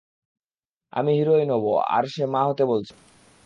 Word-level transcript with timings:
আমি 0.93 1.11
হিরোইন 1.17 1.49
হবো, 1.49 1.73
আর 1.87 2.03
সে 2.05 2.23
মা 2.25 2.41
হতে 2.43 2.63
বলছে। 2.65 2.93